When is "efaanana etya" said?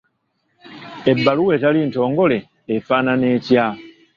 2.75-3.65